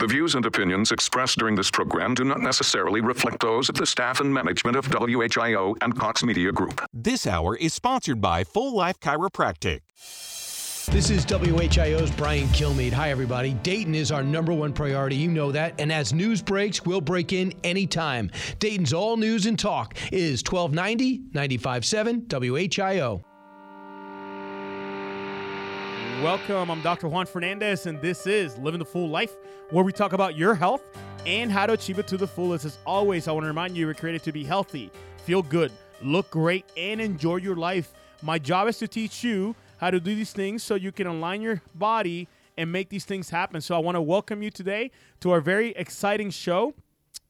[0.00, 3.84] The views and opinions expressed during this program do not necessarily reflect those of the
[3.84, 6.82] staff and management of WHIO and Cox Media Group.
[6.90, 9.80] This hour is sponsored by Full Life Chiropractic.
[10.90, 12.94] This is WHIO's Brian Kilmeade.
[12.94, 13.52] Hi, everybody.
[13.52, 15.16] Dayton is our number one priority.
[15.16, 15.78] You know that.
[15.78, 18.30] And as news breaks, we'll break in anytime.
[18.58, 23.22] Dayton's all news and talk is 1290 957 WHIO.
[26.22, 26.70] Welcome.
[26.70, 27.08] I'm Dr.
[27.08, 29.32] Juan Fernandez, and this is Living the Full Life,
[29.70, 30.82] where we talk about your health
[31.24, 32.66] and how to achieve it to the fullest.
[32.66, 34.90] As always, I want to remind you, we're created to be healthy,
[35.24, 35.72] feel good,
[36.02, 37.94] look great, and enjoy your life.
[38.20, 41.40] My job is to teach you how to do these things so you can align
[41.40, 43.62] your body and make these things happen.
[43.62, 46.74] So I want to welcome you today to our very exciting show.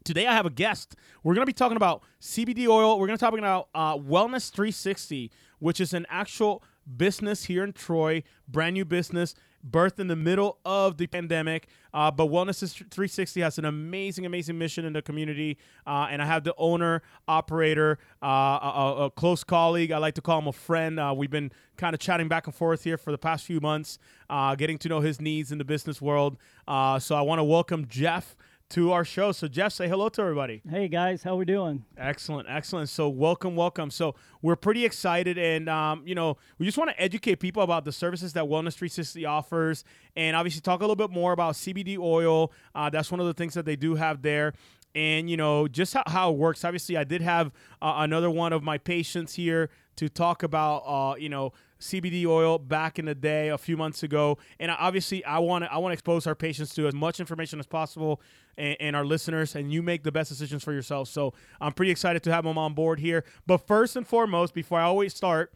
[0.03, 0.97] Today I have a guest.
[1.23, 2.99] We're going to be talking about CBD oil.
[2.99, 5.31] We're going to be talking about uh, Wellness 360,
[5.61, 6.65] which is an actual
[6.97, 9.35] business here in Troy, brand new business,
[9.69, 11.69] birthed in the middle of the pandemic.
[11.93, 15.59] Uh, but Wellness 360 has an amazing, amazing mission in the community.
[15.87, 19.93] Uh, and I have the owner, operator, uh, a, a, close colleague.
[19.93, 20.99] I like to call him a friend.
[20.99, 23.99] Uh, we've been kind of chatting back and forth here for the past few months,
[24.29, 26.39] uh, getting to know his needs in the business world.
[26.67, 28.37] Uh, so I want to welcome Jeff
[28.71, 29.33] to our show.
[29.33, 30.63] So Jeff, say hello to everybody.
[30.69, 31.85] Hey guys, how we doing?
[31.99, 32.89] Excellent, excellent.
[32.89, 33.91] So welcome, welcome.
[33.91, 37.85] So we're pretty excited, and um, you know, we just want to educate people about
[37.85, 39.85] the services that Wellness 360 offers,
[40.17, 42.53] and obviously talk a little bit more about CBD oil.
[42.75, 44.55] Uh, that's one of the things that they do have there.
[44.93, 46.65] And you know just how, how it works.
[46.65, 47.49] Obviously, I did have
[47.83, 52.59] uh, another one of my patients here to talk about, uh, you know, CBD oil
[52.59, 54.39] back in the day a few months ago.
[54.59, 57.59] And obviously, I want to I want to expose our patients to as much information
[57.59, 58.21] as possible
[58.57, 61.09] and, and, our listeners, and you make the best decisions for yourself.
[61.09, 63.25] So I'm pretty excited to have them on board here.
[63.47, 65.55] But first and foremost, before I always start,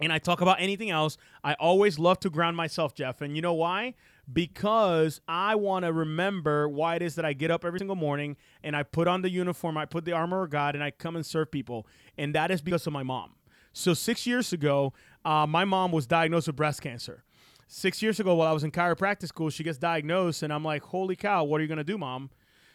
[0.00, 3.20] and I talk about anything else, I always love to ground myself, Jeff.
[3.20, 3.94] And you know why?
[4.32, 8.36] Because I want to remember why it is that I get up every single morning
[8.62, 11.14] and I put on the uniform, I put the armor of God, and I come
[11.14, 11.86] and serve people.
[12.16, 13.34] And that is because of my mom.
[13.72, 14.92] So six years ago,
[15.24, 17.24] uh, my mom was diagnosed with breast cancer.
[17.68, 20.82] Six years ago, while I was in chiropractic school, she gets diagnosed, and I'm like,
[20.82, 21.44] "Holy cow!
[21.44, 22.30] What are you gonna do, mom?"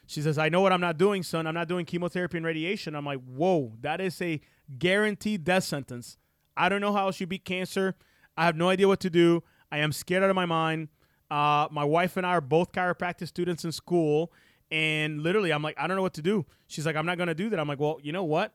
[0.08, 1.46] She says, "I know what I'm not doing, son.
[1.46, 4.42] I'm not doing chemotherapy and radiation." I'm like, "Whoa, that is a
[4.80, 6.18] guaranteed death sentence.
[6.56, 7.96] I don't know how she beat cancer.
[8.36, 9.44] I have no idea what to do.
[9.72, 10.90] I am scared out of my mind.
[11.30, 14.32] Uh, my wife and I are both chiropractic students in school,
[14.72, 16.46] and literally, I'm like, I don't know what to do.
[16.68, 17.60] She's like, I'm not gonna do that.
[17.60, 18.54] I'm like, well, you know what?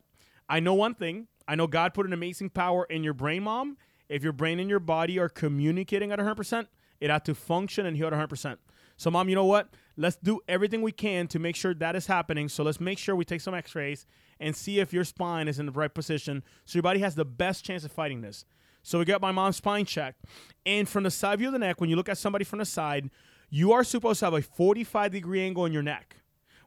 [0.48, 1.28] I know one thing.
[1.46, 3.76] I know God put an amazing power in your brain, mom.
[4.08, 6.66] If your brain and your body are communicating at 100%,
[7.00, 8.58] it had to function and heal at 100%.
[8.96, 9.68] So, mom, you know what?
[9.96, 12.48] Let's do everything we can to make sure that is happening.
[12.48, 14.06] So, let's make sure we take some x rays
[14.38, 17.24] and see if your spine is in the right position so your body has the
[17.24, 18.44] best chance of fighting this.
[18.82, 20.24] So, we got my mom's spine checked.
[20.64, 22.64] And from the side view of the neck, when you look at somebody from the
[22.64, 23.10] side,
[23.50, 26.16] you are supposed to have a 45 degree angle in your neck.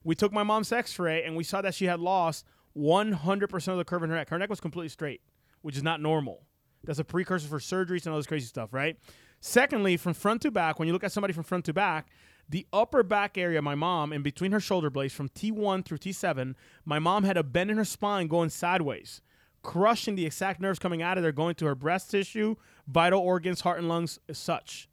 [0.03, 2.46] We took my mom's x ray and we saw that she had lost
[2.78, 4.30] 100% of the curve in her neck.
[4.30, 5.22] Her neck was completely straight,
[5.62, 6.44] which is not normal.
[6.84, 8.97] That's a precursor for surgeries and all this crazy stuff, right?
[9.40, 12.08] Secondly, from front to back, when you look at somebody from front to back,
[12.47, 16.53] the upper back area, my mom, in between her shoulder blades from T1 through T7,
[16.85, 19.22] my mom had a bend in her spine going sideways,
[19.64, 22.56] crushing the exact nerves coming out of there, going to her breast tissue,
[22.88, 24.88] vital organs, heart and lungs, as such.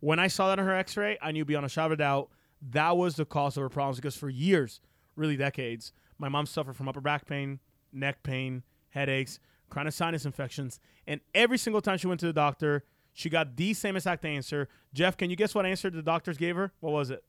[0.00, 1.96] When I saw that on her x ray, I knew beyond a shadow of a
[1.96, 2.30] doubt
[2.70, 4.80] that was the cause of her problems because for years,
[5.14, 7.60] really decades, my mom suffered from upper back pain,
[7.92, 9.38] neck pain, headaches,
[9.68, 13.74] chronic sinus infections, and every single time she went to the doctor, she got the
[13.74, 14.68] same exact answer.
[14.92, 16.72] Jeff, can you guess what answer the doctors gave her?
[16.80, 17.24] What was it?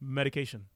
[0.00, 0.66] Medication.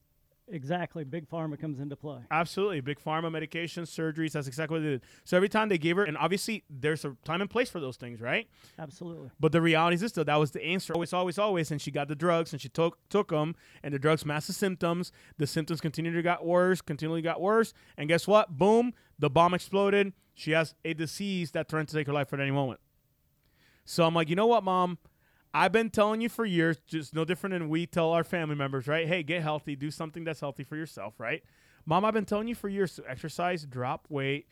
[0.50, 1.04] Exactly.
[1.04, 2.18] Big pharma comes into play.
[2.30, 2.80] Absolutely.
[2.80, 4.32] Big pharma, medication, surgeries.
[4.32, 5.02] That's exactly what they did.
[5.24, 7.96] So every time they gave her, and obviously there's a time and place for those
[7.96, 8.48] things, right?
[8.78, 9.30] Absolutely.
[9.38, 10.94] But the reality is this, though, that was the answer.
[10.94, 11.70] Always, always, always.
[11.70, 14.54] And she got the drugs and she took took them, and the drugs masked the
[14.54, 15.12] symptoms.
[15.36, 17.72] The symptoms continued to get worse, continually got worse.
[17.96, 18.56] And guess what?
[18.56, 20.12] Boom, the bomb exploded.
[20.34, 22.80] She has a disease that threatens to take her life at any moment.
[23.84, 24.98] So I'm like, you know what, mom?
[25.58, 28.86] I've been telling you for years, just no different than we tell our family members,
[28.86, 29.08] right?
[29.08, 31.42] Hey, get healthy, do something that's healthy for yourself, right?
[31.84, 34.46] Mom, I've been telling you for years to exercise, drop weight,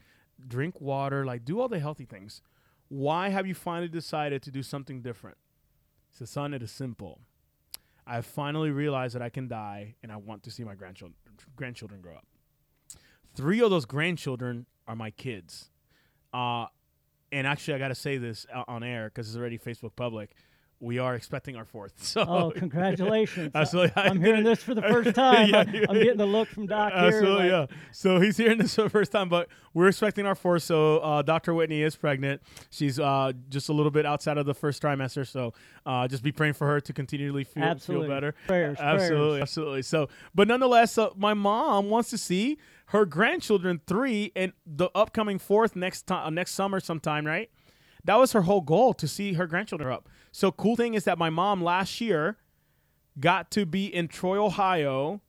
[0.49, 2.43] drink water, like do all the healthy things.
[2.89, 5.37] Why have you finally decided to do something different?
[6.11, 7.21] Said, son, it is simple.
[8.05, 11.15] I finally realized that I can die and I want to see my grandchildren
[11.55, 12.27] grandchildren grow up.
[13.37, 15.71] Three of those grandchildren are my kids.
[16.35, 16.67] Uh,
[17.31, 20.35] and actually, I got to say this on air because it's already Facebook public
[20.81, 21.93] we are expecting our fourth.
[22.03, 23.53] So Oh, congratulations!
[23.55, 23.93] Absolutely.
[23.97, 25.49] I'm hearing this for the first time.
[25.49, 25.69] Yeah, I'm.
[25.91, 27.03] I'm getting the look from Doc here.
[27.03, 27.77] Absolutely, like, yeah.
[27.93, 30.63] So he's hearing this for the first time, but we're expecting our fourth.
[30.63, 31.55] So uh, Dr.
[31.55, 32.43] Whitney is pregnant.
[32.71, 35.27] She's uh, just a little bit outside of the first trimester.
[35.27, 35.53] So
[35.85, 38.35] uh, just be praying for her to continually feel, feel better.
[38.47, 39.43] Prayers, absolutely, prayers.
[39.43, 39.83] absolutely.
[39.83, 45.39] So, but nonetheless, uh, my mom wants to see her grandchildren three and the upcoming
[45.39, 47.51] fourth next time, uh, next summer sometime, right?
[48.05, 50.09] That was her whole goal to see her grandchildren up.
[50.37, 52.37] So cool thing is that my mom last year
[53.19, 55.23] got to be in Troy, Ohio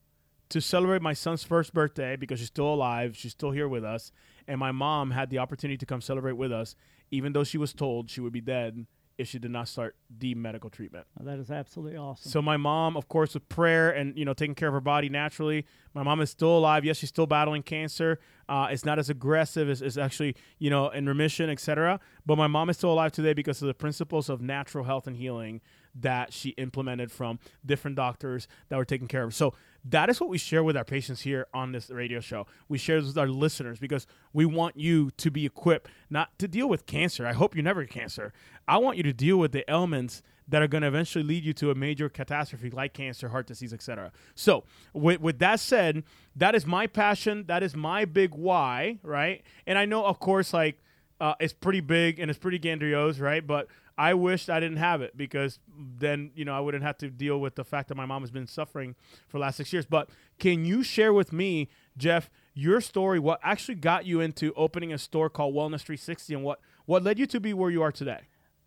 [0.50, 3.16] to celebrate my son's first birthday because she's still alive.
[3.16, 4.12] She's still here with us.
[4.50, 6.76] And my mom had the opportunity to come celebrate with us,
[7.10, 8.86] even though she was told she would be dead
[9.18, 11.08] if she did not start the medical treatment.
[11.20, 12.30] Oh, that is absolutely awesome.
[12.30, 15.10] So my mom, of course, with prayer and you know taking care of her body
[15.10, 16.86] naturally, my mom is still alive.
[16.86, 18.20] Yes, she's still battling cancer.
[18.48, 19.70] Uh, it's not as aggressive.
[19.70, 22.00] It's, it's actually you know in remission, etc.
[22.26, 25.18] But my mom is still alive today because of the principles of natural health and
[25.18, 25.62] healing
[26.02, 29.30] that she implemented from different doctors that were taking care of.
[29.30, 29.32] her.
[29.32, 29.54] So
[29.86, 32.46] that is what we share with our patients here on this radio show.
[32.68, 36.48] We share this with our listeners because we want you to be equipped not to
[36.48, 37.26] deal with cancer.
[37.26, 38.34] I hope you never get cancer.
[38.68, 41.54] I want you to deal with the ailments that are going to eventually lead you
[41.54, 44.12] to a major catastrophe like cancer, heart disease, etc.
[44.36, 44.64] So,
[44.94, 46.04] with, with that said,
[46.36, 47.46] that is my passion.
[47.48, 49.44] That is my big why, right?
[49.66, 50.82] And I know, of course, like
[51.20, 53.46] uh, it's pretty big and it's pretty grandiose, right?
[53.46, 53.68] But
[53.98, 55.60] I wished I didn't have it because
[55.98, 58.32] then you know I wouldn't have to deal with the fact that my mom has
[58.32, 58.96] been suffering
[59.28, 59.86] for the last six years.
[59.86, 60.10] But
[60.40, 63.20] can you share with me, Jeff, your story?
[63.20, 67.18] What actually got you into opening a store called Wellness 360, and what what led
[67.18, 68.22] you to be where you are today?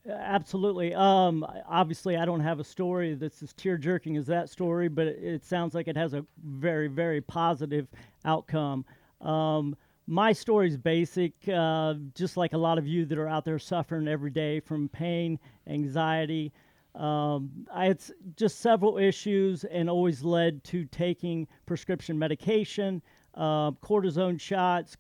[0.09, 0.94] Absolutely.
[0.94, 5.06] Um, obviously, I don't have a story that's as tear jerking as that story, but
[5.06, 7.87] it, it sounds like it has a very, very positive
[8.25, 8.85] outcome.
[9.21, 9.77] Um,
[10.10, 14.08] my story's basic, uh, just like a lot of you that are out there suffering
[14.08, 16.52] every day from pain, anxiety.
[16.96, 18.02] Um, I had
[18.36, 23.00] just several issues and always led to taking prescription medication,
[23.36, 24.96] uh, cortisone shots,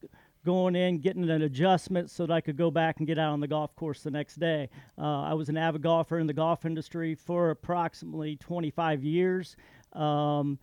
[0.46, 3.40] going in, getting an adjustment so that I could go back and get out on
[3.40, 4.68] the golf course the next day.
[4.96, 9.56] Uh, I was an avid golfer in the golf industry for approximately 25 years.
[9.92, 10.56] Um,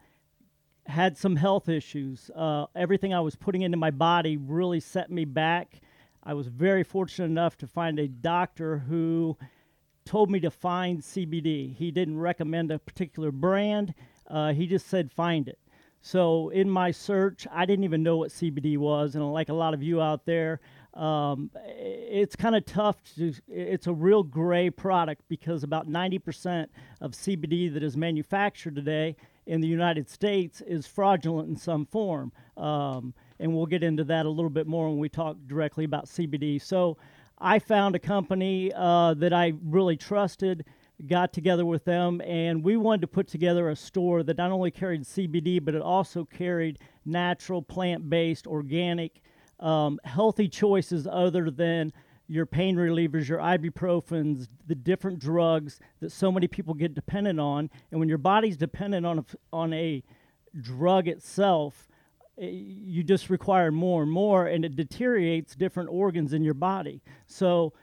[0.88, 2.32] had some health issues.
[2.36, 5.82] Uh, everything I was putting into my body really set me back.
[6.24, 9.38] I was very fortunate enough to find a doctor who
[10.06, 11.76] told me to find CBD.
[11.76, 13.94] He didn't recommend a particular brand,
[14.28, 15.60] uh, he just said find it.
[16.02, 19.74] So in my search, I didn't even know what CBD was, and like a lot
[19.74, 20.62] of you out there,
[20.94, 23.34] um, it's kind of tough to.
[23.48, 26.68] It's a real gray product because about 90%
[27.02, 29.16] of CBD that is manufactured today
[29.48, 34.26] in the United States is fraudulent in some form, um, and we'll get into that
[34.26, 36.62] a little bit more when we talk directly about CBD.
[36.62, 36.98] So
[37.40, 40.66] I found a company uh, that I really trusted
[41.06, 44.72] got together with them and we wanted to put together a store that not only
[44.72, 49.22] carried CBD but it also carried natural plant-based organic
[49.60, 51.94] um, healthy choices other than
[52.28, 57.70] your pain relievers your ibuprofens the different drugs that so many people get dependent on
[57.92, 60.04] and when your body's dependent on a, on a
[60.60, 61.88] drug itself
[62.40, 67.02] eh, you just require more and more and it deteriorates different organs in your body
[67.26, 67.74] so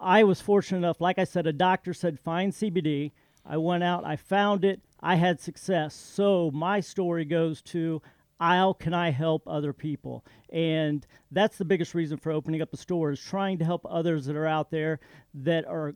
[0.00, 3.12] I was fortunate enough, like I said, a doctor said, find CBD.
[3.44, 5.94] I went out, I found it, I had success.
[5.94, 8.00] So my story goes to
[8.40, 10.24] how can I help other people?
[10.50, 14.26] And that's the biggest reason for opening up a store is trying to help others
[14.26, 15.00] that are out there
[15.34, 15.94] that are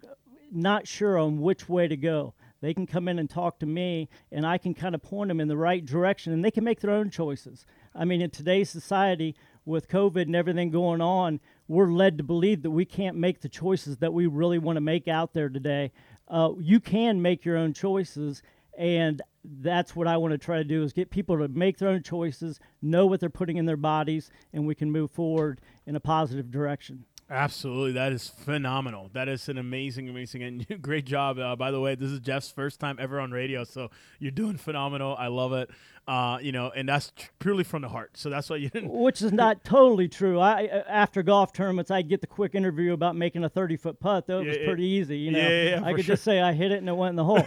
[0.51, 2.35] not sure on which way to go.
[2.61, 5.41] They can come in and talk to me, and I can kind of point them
[5.41, 7.67] in the right direction, and they can make their own choices.
[7.93, 9.35] I mean, in today's society,
[9.65, 13.49] with COVID and everything going on, we're led to believe that we can't make the
[13.49, 15.93] choices that we really want to make out there today.
[16.29, 18.43] Uh, you can make your own choices,
[18.77, 21.89] and that's what I want to try to do is get people to make their
[21.89, 25.97] own choices, know what they're putting in their bodies, and we can move forward in
[25.97, 27.05] a positive direction.
[27.33, 29.09] Absolutely, that is phenomenal.
[29.15, 31.39] That is an amazing, amazing, and great job.
[31.39, 34.59] Uh, by the way, this is Jeff's first time ever on radio, so you're doing
[34.59, 35.17] phenomenal.
[35.19, 35.71] I love it.
[36.07, 38.11] Uh, you know, and that's tr- purely from the heart.
[38.17, 38.91] So that's why you didn't.
[38.93, 40.41] which is not totally true.
[40.41, 44.27] I after golf tournaments, I get the quick interview about making a thirty foot putt.
[44.27, 45.17] Though it was Yeah, pretty easy.
[45.17, 46.15] You know, yeah, yeah, I could sure.
[46.17, 47.47] just say I hit it and it went in the hole.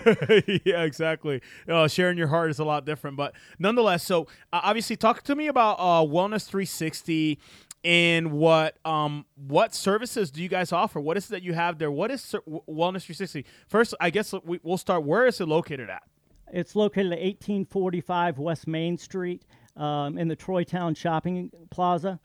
[0.65, 1.41] yeah, exactly.
[1.69, 4.03] Uh, sharing your heart is a lot different, but nonetheless.
[4.03, 7.37] So uh, obviously, talk to me about uh, Wellness 360
[7.85, 10.99] and what um what services do you guys offer?
[10.99, 11.91] What is it that you have there?
[11.91, 13.45] What is Wellness 360?
[13.67, 15.03] First, I guess we, we'll start.
[15.03, 16.03] Where is it located at?
[16.51, 19.43] it's located at eighteen forty five West Main Street
[19.75, 22.19] um, in the Troy Town Shopping Plaza.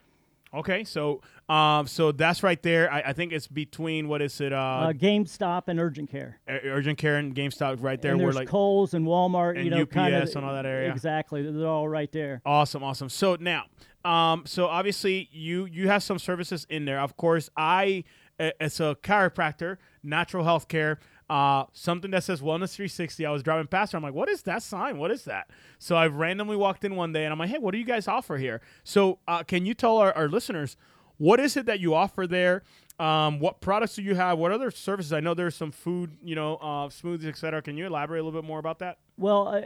[0.52, 2.92] Okay, so um, so that's right there.
[2.92, 4.52] I, I think it's between what is it?
[4.52, 6.40] Uh, Uh, GameStop and Urgent Care.
[6.48, 8.12] Ur- Urgent Care and GameStop right there.
[8.12, 9.56] and We're there's like Kohl's and Walmart.
[9.56, 10.90] and you know, kind of UPS and all that area.
[10.90, 12.42] Exactly, they're all right there.
[12.44, 13.08] Awesome, awesome.
[13.08, 13.64] So now,
[14.04, 16.98] um, so obviously you you have some services in there.
[17.00, 18.02] Of course, I
[18.40, 20.98] uh, as a chiropractor, natural health care,
[21.30, 23.24] uh, something that says Wellness 360.
[23.24, 23.96] I was driving past, her.
[23.96, 24.98] I'm like, what is that sign?
[24.98, 25.48] What is that?
[25.78, 28.08] So I randomly walked in one day, and I'm like, hey, what do you guys
[28.08, 28.60] offer here?
[28.82, 30.76] So uh, can you tell our, our listeners
[31.18, 32.62] what is it that you offer there?
[32.98, 34.38] Um, what products do you have?
[34.38, 35.12] What other services?
[35.12, 37.62] I know there's some food, you know, uh, smoothies, cetera.
[37.62, 38.98] Can you elaborate a little bit more about that?
[39.16, 39.60] Well, uh,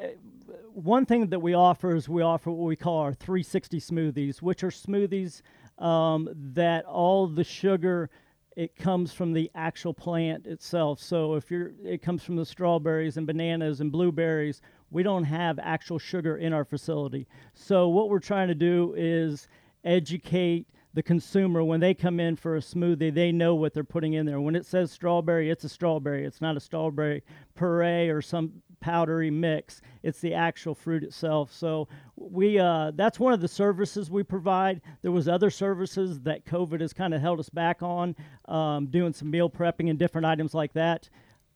[0.73, 4.63] one thing that we offer is we offer what we call our 360 smoothies, which
[4.65, 5.43] are smoothies
[5.79, 8.11] um, that all the sugar
[8.57, 11.01] it comes from the actual plant itself.
[11.01, 14.61] So if you're, it comes from the strawberries and bananas and blueberries.
[14.91, 17.27] We don't have actual sugar in our facility.
[17.53, 19.49] So what we're trying to do is
[19.85, 24.13] educate the consumer when they come in for a smoothie, they know what they're putting
[24.13, 24.41] in there.
[24.41, 26.25] When it says strawberry, it's a strawberry.
[26.25, 27.25] It's not a strawberry
[27.57, 29.81] puree or some powdery mix.
[30.03, 31.53] It's the actual fruit itself.
[31.53, 34.81] So we uh, that's one of the services we provide.
[35.03, 38.17] There was other services that COVID has kind of held us back on,
[38.47, 41.09] um, doing some meal prepping and different items like that.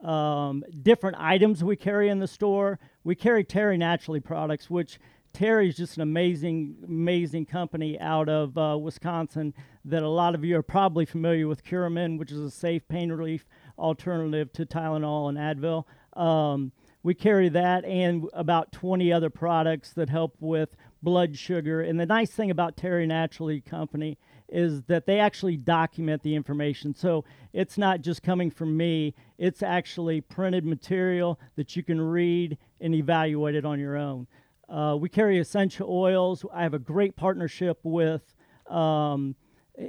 [0.02, 2.78] Um, different items we carry in the store.
[3.02, 4.98] We carry Terry Naturally products, which
[5.32, 10.56] Terry's just an amazing, amazing company out of uh, Wisconsin that a lot of you
[10.56, 13.46] are probably familiar with Curamin, which is a safe pain relief
[13.78, 15.84] alternative to Tylenol and Advil.
[16.20, 21.80] Um, we carry that and about 20 other products that help with blood sugar.
[21.80, 26.94] And the nice thing about Terry Naturally Company is that they actually document the information.
[26.94, 32.58] So it's not just coming from me, it's actually printed material that you can read
[32.80, 34.26] and evaluate it on your own.
[34.68, 36.44] Uh, we carry essential oils.
[36.52, 38.34] I have a great partnership with
[38.68, 39.34] um,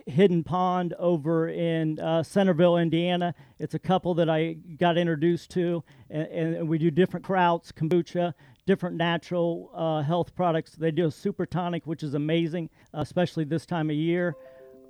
[0.06, 3.34] Hidden Pond over in uh, Centerville, Indiana.
[3.58, 8.34] It's a couple that I got introduced to, and, and we do different krauts, kombucha,
[8.66, 10.74] different natural uh, health products.
[10.74, 14.36] They do a super tonic, which is amazing, especially this time of year.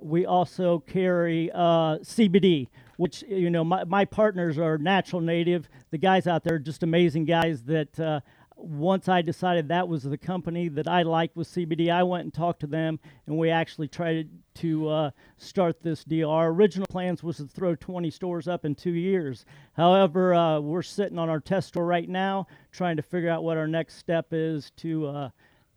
[0.02, 5.68] We also carry uh, CBD, which you know my, my partners are natural native.
[5.90, 8.20] The guys out there are just amazing guys that uh,
[8.62, 12.34] once I decided that was the company that I liked with CBD, I went and
[12.34, 16.30] talked to them, and we actually tried to uh, start this deal.
[16.30, 19.44] Our original plans was to throw 20 stores up in two years.
[19.72, 23.56] However, uh, we're sitting on our test store right now, trying to figure out what
[23.56, 25.06] our next step is to.
[25.06, 25.28] Uh,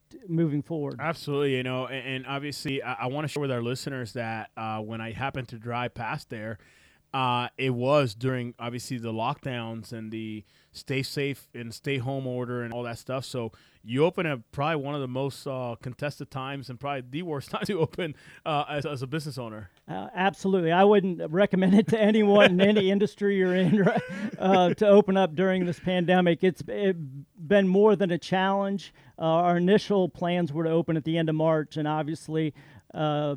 [0.09, 3.51] t- Moving forward, Absolutely, you know, and, and obviously, I, I want to share with
[3.51, 6.59] our listeners that uh, when I happened to drive past there,
[7.13, 12.63] uh, it was during obviously the lockdowns and the stay safe and stay home order
[12.63, 13.23] and all that stuff.
[13.23, 13.51] So
[13.83, 17.51] you open at probably one of the most uh, contested times and probably the worst
[17.51, 18.15] time to open
[18.45, 19.69] uh, as, as a business owner.
[19.87, 20.71] Uh, absolutely.
[20.71, 23.87] I wouldn't recommend it to anyone in any industry you're in
[24.39, 26.43] uh, to open up during this pandemic.
[26.43, 26.97] It's it
[27.47, 28.93] been more than a challenge.
[29.19, 32.53] Uh, our initial plans were to open at the end of March, and obviously
[32.93, 33.35] uh,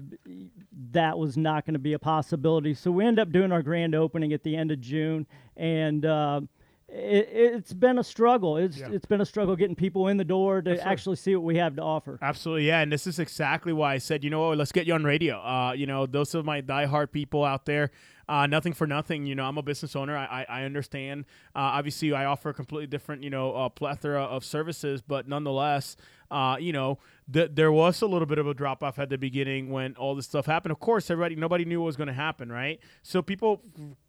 [0.93, 2.75] that was not going to be a possibility.
[2.75, 6.41] So we ended up doing our grand opening at the end of June, and uh,
[6.89, 8.57] it, it's been a struggle.
[8.57, 8.91] It's Yeah.
[8.93, 10.83] it's been a struggle getting people in the door to sir.
[10.85, 12.19] actually see what we have to offer.
[12.23, 14.95] Absolutely, yeah, and this is exactly why I said, you know what, let's get you
[14.95, 15.39] on radio.
[15.41, 17.91] Uh, you know, those of my diehard people out there,
[18.29, 19.25] uh, nothing for nothing.
[19.27, 20.17] You know, I'm a business owner.
[20.17, 21.25] I, I, I understand.
[21.55, 25.97] Uh, obviously, I offer a completely different, you know, uh, plethora of services, but nonetheless,
[26.31, 26.99] uh, you know,
[27.33, 30.15] th- there was a little bit of a drop off at the beginning when all
[30.15, 30.73] this stuff happened.
[30.73, 32.81] Of course, everybody, nobody knew what was going to happen, right?
[33.03, 33.63] So people,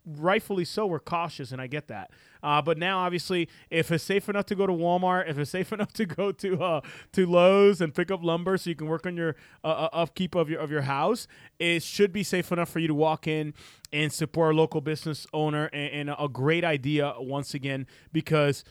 [0.06, 2.12] rightfully so, were cautious, and I get that.
[2.42, 5.72] Uh, but now, obviously, if it's safe enough to go to Walmart, if it's safe
[5.74, 6.82] enough to go to uh,
[7.14, 10.36] to Lowe's and pick up lumber so you can work on your uh, uh, upkeep
[10.36, 11.28] of your of your house,
[11.60, 13.54] it should be safe enough for you to walk in
[13.94, 18.64] and support a local business owner and, and a great idea once again because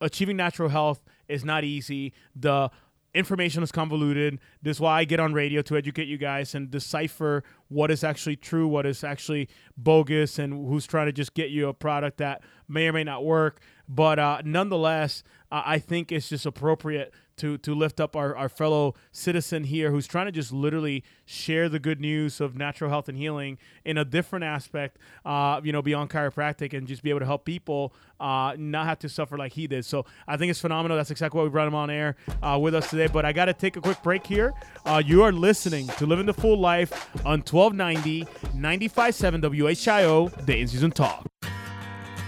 [0.00, 2.12] achieving natural health is not easy.
[2.34, 2.70] The
[3.14, 4.38] information is convoluted.
[4.62, 8.02] This is why I get on radio to educate you guys and decipher what is
[8.02, 12.18] actually true, what is actually bogus, and who's trying to just get you a product
[12.18, 13.60] that may or may not work.
[13.88, 18.94] But uh, nonetheless, I think it's just appropriate to to lift up our, our fellow
[19.10, 23.18] citizen here who's trying to just literally share the good news of natural health and
[23.18, 27.26] healing in a different aspect, uh, you know, beyond chiropractic and just be able to
[27.26, 29.84] help people uh, not have to suffer like he did.
[29.84, 30.96] So I think it's phenomenal.
[30.96, 33.08] That's exactly why we brought him on air uh, with us today.
[33.08, 34.54] But I got to take a quick break here.
[34.86, 36.92] Uh, you are listening to Living the Full Life
[37.26, 38.24] on 1290,
[38.56, 41.26] 95.7 WHIO, Day in Season Talk.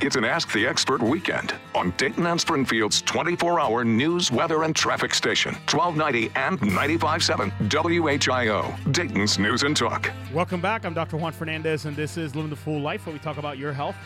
[0.05, 4.77] It's an Ask the Expert weekend on Dayton and Springfield's 24 hour news, weather, and
[4.77, 10.11] traffic station, 1290 and 957 WHIO, Dayton's News and Talk.
[10.35, 10.85] Welcome back.
[10.85, 11.17] I'm Dr.
[11.17, 13.97] Juan Fernandez, and this is Living the Full Life, where we talk about your health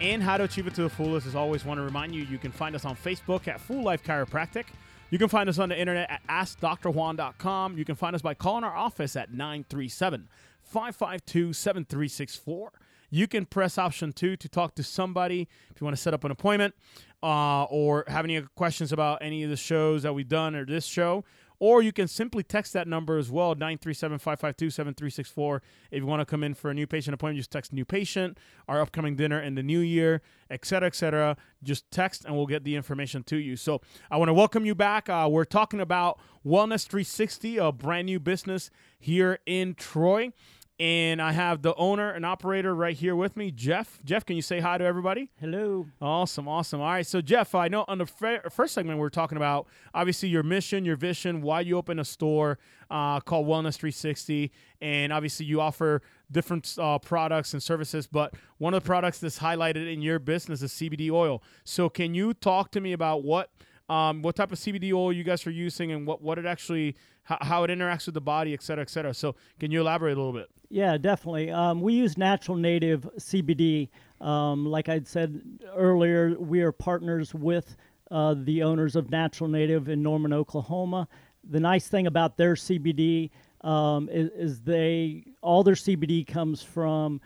[0.00, 1.26] and how to achieve it to the fullest.
[1.26, 4.02] As always, want to remind you, you can find us on Facebook at Full Life
[4.02, 4.64] Chiropractic.
[5.10, 7.76] You can find us on the internet at AskDrJuan.com.
[7.76, 10.26] You can find us by calling our office at 937
[10.62, 12.72] 552 7364.
[13.14, 16.24] You can press option two to talk to somebody if you want to set up
[16.24, 16.74] an appointment
[17.22, 20.84] uh, or have any questions about any of the shows that we've done or this
[20.84, 21.24] show.
[21.60, 25.62] Or you can simply text that number as well, 937 552 7364.
[25.92, 28.36] If you want to come in for a new patient appointment, just text new patient,
[28.66, 31.36] our upcoming dinner in the new year, et cetera, et cetera.
[31.62, 33.54] Just text and we'll get the information to you.
[33.54, 33.80] So
[34.10, 35.08] I want to welcome you back.
[35.08, 40.32] Uh, we're talking about Wellness 360, a brand new business here in Troy
[40.80, 44.00] and I have the owner and operator right here with me, Jeff.
[44.04, 45.30] Jeff, can you say hi to everybody?
[45.38, 45.86] Hello.
[46.00, 46.80] Awesome, awesome.
[46.80, 50.28] All right, so Jeff, I know on the first segment we are talking about obviously
[50.28, 52.58] your mission, your vision, why you open a store
[52.90, 54.50] uh, called Wellness 360,
[54.80, 56.02] and obviously you offer
[56.32, 58.08] different uh, products and services.
[58.08, 61.40] But one of the products that's highlighted in your business is CBD oil.
[61.62, 63.50] So can you talk to me about what
[63.88, 66.96] um, what type of CBD oil you guys are using and what what it actually
[67.24, 69.12] how, how it interacts with the body, et cetera, et cetera.
[69.14, 70.48] So can you elaborate a little bit?
[70.70, 71.50] Yeah, definitely.
[71.50, 73.88] Um, we use natural native CBD.
[74.20, 75.40] Um, like I said
[75.74, 77.76] earlier, we are partners with
[78.10, 81.08] uh, the owners of Natural Native in Norman, Oklahoma.
[81.50, 83.30] The nice thing about their CBD
[83.62, 87.20] um, is, is, they all their CBD comes from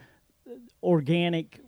[0.83, 1.61] organic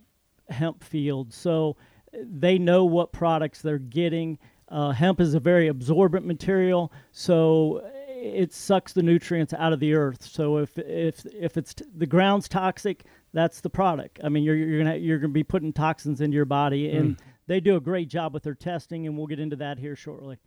[0.49, 1.77] hemp fields, so
[2.13, 4.39] they know what products they're getting.
[4.71, 9.95] Uh, hemp is a very absorbent material, so it sucks the nutrients out of the
[9.95, 10.23] earth.
[10.23, 14.21] So if if if it's t- the ground's toxic, that's the product.
[14.23, 17.21] I mean, you're you're gonna you're gonna be putting toxins into your body, and mm.
[17.47, 20.39] they do a great job with their testing, and we'll get into that here shortly.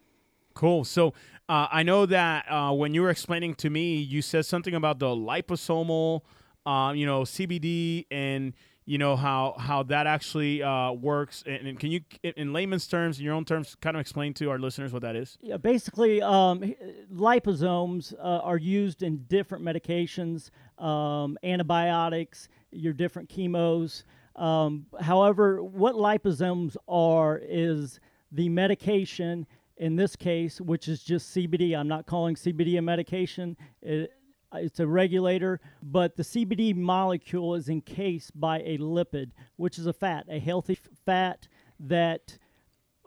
[0.53, 0.83] Cool.
[0.83, 1.13] So
[1.49, 4.99] uh, I know that uh, when you were explaining to me, you said something about
[4.99, 6.21] the liposomal,
[6.65, 8.53] uh, you know, CBD and
[8.85, 11.43] you know how how that actually uh, works.
[11.45, 14.49] And, and, can you in layman's terms in your own terms kind of explain to
[14.49, 15.37] our listeners what that is?
[15.41, 16.73] Yeah basically um,
[17.13, 20.49] liposomes uh, are used in different medications
[20.83, 24.03] um, antibiotics your different chemos.
[24.35, 27.99] Um, however what liposomes are is
[28.31, 29.45] the medication
[29.77, 33.55] in this case which is just cbd i'm not calling cbd a medication.
[33.81, 34.11] It,
[34.55, 39.93] it's a regulator, but the CBD molecule is encased by a lipid, which is a
[39.93, 41.47] fat, a healthy fat
[41.79, 42.37] that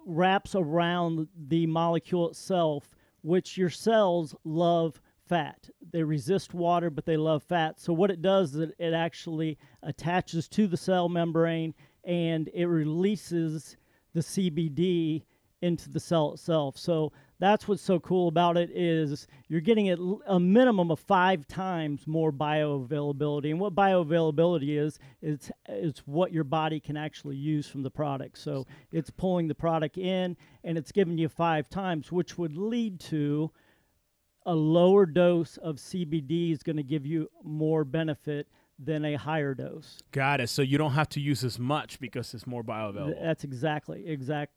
[0.05, 2.89] wraps around the molecule itself,
[3.23, 5.69] which your cells love fat.
[5.93, 7.81] They resist water, but they love fat.
[7.81, 13.77] So, what it does is it, actually attaches to the cell membrane and it releases
[14.15, 15.25] the CBD
[15.63, 16.79] into the cell itself.
[16.79, 22.07] So, that's what's so cool about it is you're getting a minimum of five times
[22.07, 27.83] more bioavailability and what bioavailability is it's it's what your body can actually use from
[27.83, 32.38] the product so it's pulling the product in and it's giving you five times which
[32.38, 33.51] would lead to
[34.46, 38.46] a lower dose of cbd is going to give you more benefit
[38.79, 39.99] than a higher dose.
[40.12, 40.49] Got it.
[40.49, 43.22] So you don't have to use as much because it's more bioavailable.
[43.22, 44.53] That's exactly exact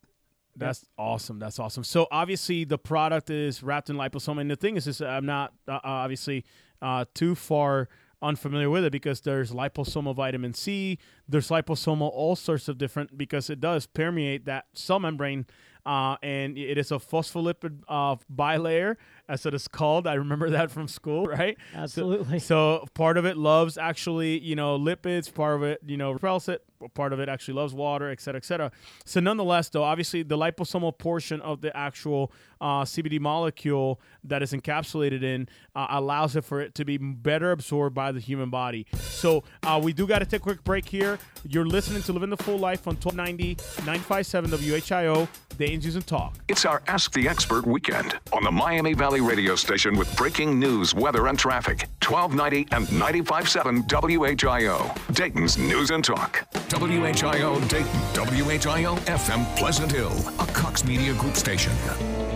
[0.56, 1.40] that's awesome.
[1.40, 1.84] That's awesome.
[1.84, 5.54] So obviously the product is wrapped in liposome, and the thing is, is I'm not
[5.68, 6.46] uh, obviously
[6.82, 7.90] uh, too far
[8.22, 13.50] unfamiliar with it because there's liposomal vitamin C, there's liposomal all sorts of different because
[13.50, 15.46] it does permeate that cell membrane,
[15.86, 18.96] uh, and it is a phospholipid uh, bilayer
[19.28, 20.08] as it is called.
[20.08, 21.58] I remember that from school, right?
[21.74, 22.40] Absolutely.
[22.40, 25.34] So, so, part of it loves actually, you know, lipids.
[25.34, 26.64] Part of it, you know, repels it.
[26.94, 28.72] Part of it actually loves water, et cetera, et cetera.
[29.04, 34.54] So, nonetheless, though, obviously, the liposomal portion of the actual uh, CBD molecule that is
[34.54, 38.88] encapsulated in uh, allows it for it to be better absorbed by the human body.
[38.96, 41.20] So, uh, we do got to take a quick break here.
[41.48, 46.38] You're listening to Living the Full Life on 1290 957 WHIO, Dayton's News and Talk.
[46.48, 50.60] It's our Ask the Expert weekend on the Miami Valley Valley radio station with breaking
[50.60, 51.88] news, weather, and traffic.
[52.08, 56.46] 1290 and 95.7 WHIO, Dayton's News and Talk.
[56.70, 61.74] WHIO Dayton, WHIO FM Pleasant Hill, a Cox Media Group station.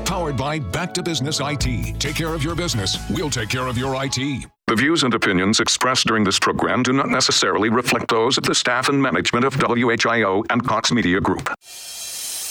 [0.06, 2.00] Powered by Back to Business IT.
[2.00, 4.46] Take care of your business, we'll take care of your IT.
[4.68, 8.56] The views and opinions expressed during this program do not necessarily reflect those of the
[8.56, 11.54] staff and management of WHIO and Cox Media Group.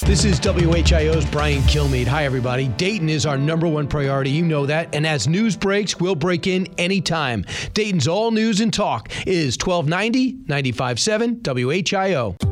[0.05, 2.09] This is WHIO's Brian Kilmeade.
[2.09, 2.69] Hi, everybody.
[2.69, 4.31] Dayton is our number one priority.
[4.31, 4.95] You know that.
[4.95, 7.45] And as news breaks, we'll break in anytime.
[7.73, 12.52] Dayton's all news and talk is 1290 957 WHIO.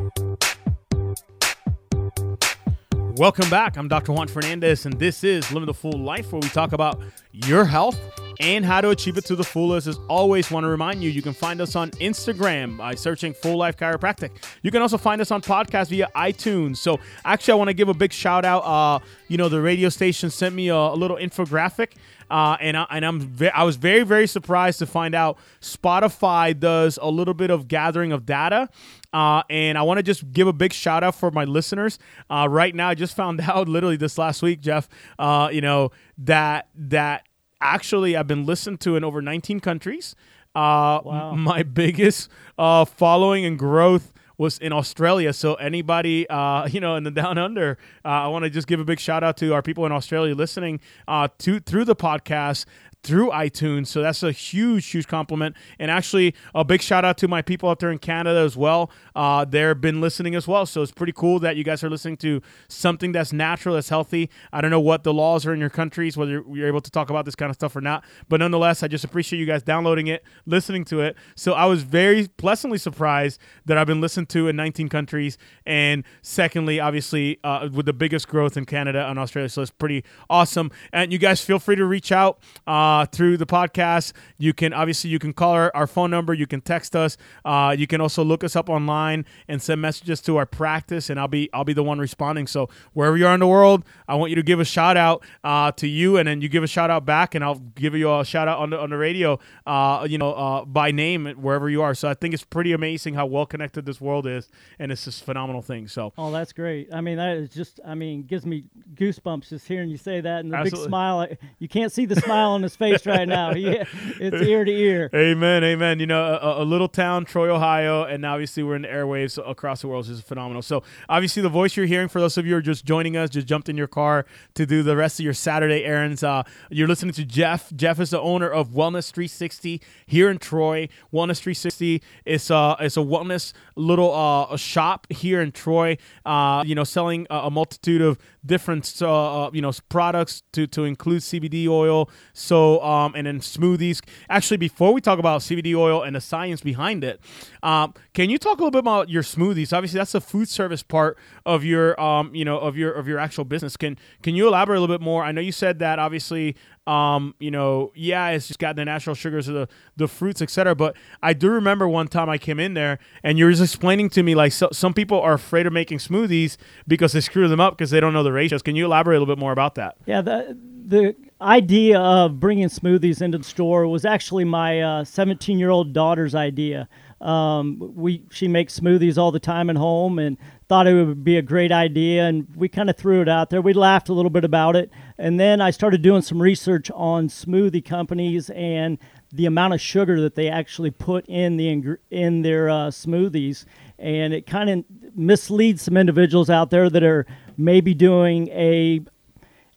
[3.21, 3.77] Welcome back.
[3.77, 4.13] I'm Dr.
[4.13, 6.99] Juan Fernandez, and this is Living the Full Life, where we talk about
[7.31, 7.95] your health
[8.39, 9.85] and how to achieve it to the fullest.
[9.85, 13.57] As always, want to remind you, you can find us on Instagram by searching Full
[13.57, 14.31] Life Chiropractic.
[14.63, 16.77] You can also find us on podcast via iTunes.
[16.77, 18.61] So, actually, I want to give a big shout out.
[18.61, 21.91] Uh, you know, the radio station sent me a, a little infographic.
[22.31, 26.57] Uh, and I, and I'm ve- I was very very surprised to find out Spotify
[26.57, 28.69] does a little bit of gathering of data,
[29.13, 31.99] uh, and I want to just give a big shout out for my listeners.
[32.29, 34.87] Uh, right now, I just found out literally this last week, Jeff.
[35.19, 37.27] Uh, you know that that
[37.59, 40.15] actually I've been listened to in over 19 countries.
[40.55, 41.35] Uh, Wow.
[41.35, 45.33] My biggest uh, following and growth was in Australia.
[45.33, 48.79] So anybody, uh, you know, in the down under, uh, I want to just give
[48.79, 52.65] a big shout out to our people in Australia listening uh, to through the podcast.
[53.03, 57.27] Through iTunes, so that's a huge, huge compliment, and actually a big shout out to
[57.27, 58.91] my people out there in Canada as well.
[59.15, 62.15] Uh, they've been listening as well, so it's pretty cool that you guys are listening
[62.17, 64.29] to something that's natural, that's healthy.
[64.53, 67.09] I don't know what the laws are in your countries, whether you're- able to talk
[67.09, 70.05] about this kind of stuff or not, but nonetheless, I just appreciate you guys downloading
[70.05, 71.15] it, listening to it.
[71.35, 76.03] So I was very pleasantly surprised that I've been listened to in 19 countries, and
[76.21, 80.69] secondly, obviously, uh, with the biggest growth in Canada and Australia, so it's pretty awesome.
[80.93, 82.37] And you guys feel free to reach out
[82.67, 84.13] uh, through the podcast.
[84.37, 87.75] You can obviously you can call our, our phone number, you can text us, uh,
[87.77, 91.27] you can also look us up online and send messages to our practice, and I'll
[91.27, 92.47] be I'll be the one responding.
[92.47, 95.23] So wherever you are in the world, I want you to give a shout out
[95.43, 98.19] uh, to you, and then you give a shout out back, and I'll give you
[98.19, 101.69] a shout out on the on the radio, uh, you know, uh, by name wherever
[101.69, 101.93] you are.
[101.93, 104.49] So I think it's pretty amazing how well connected this world is,
[104.79, 105.87] and it's just phenomenal thing.
[105.87, 106.89] So Oh, that's great.
[106.93, 110.41] I mean, that is just, I mean, gives me goosebumps just hearing you say that
[110.41, 110.85] and the Absolutely.
[110.85, 111.27] big smile.
[111.59, 113.53] You can't see the smile on his face right now.
[113.61, 113.83] Yeah,
[114.19, 115.09] it's ear to ear.
[115.13, 115.99] Amen, amen.
[115.99, 119.81] You know, a, a little town, Troy, Ohio, and obviously we're in the airwaves across
[119.81, 120.63] the world, which is phenomenal.
[120.63, 123.29] So, obviously, the voice you're hearing for those of you who are just joining us,
[123.29, 126.23] just jumped in your car to do the rest of your Saturday errands.
[126.23, 127.71] Uh, you're listening to Jeff.
[127.75, 130.87] Jeff is the owner of Wellness 360 here in Troy.
[131.13, 135.97] Wellness 360 is uh, it's a wellness little uh, a shop here in Troy.
[136.25, 140.67] Uh, you know, selling a, a multitude of different uh, uh, you know products to
[140.67, 142.09] to include CBD oil.
[142.33, 144.01] So um, and then smoothies.
[144.29, 147.19] Actually, before we talk about CBD oil and the science behind it,
[147.63, 149.73] um, can you talk a little bit about your smoothies?
[149.73, 153.19] Obviously, that's the food service part of your um, you know of your of your
[153.19, 153.77] actual business.
[153.77, 155.23] Can can you elaborate a little bit more?
[155.23, 156.55] I know you said that obviously
[156.87, 159.67] um, you know, yeah, it's just got the natural sugars of the,
[159.97, 160.75] the fruits, etc.
[160.75, 164.09] But I do remember one time I came in there and you were just explaining
[164.11, 167.59] to me like so, some people are afraid of making smoothies because they screw them
[167.59, 168.61] up because they don't know the ratios.
[168.63, 169.97] Can you elaborate a little bit more about that?
[170.05, 175.69] Yeah, the the idea of bringing smoothies into the store was actually my 17 year
[175.69, 176.89] old daughter's idea.
[177.21, 180.37] Um, we she makes smoothies all the time at home and
[180.71, 183.61] thought it would be a great idea, and we kind of threw it out there.
[183.61, 187.27] We laughed a little bit about it, and then I started doing some research on
[187.27, 188.97] smoothie companies and
[189.33, 193.65] the amount of sugar that they actually put in the in their uh, smoothies,
[193.99, 197.25] and it kind of misleads some individuals out there that are
[197.57, 199.01] maybe doing a